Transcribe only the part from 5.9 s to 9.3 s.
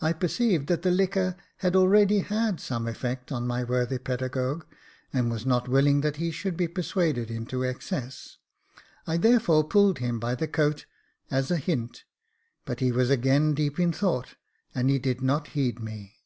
that he should be persuaded into excess. I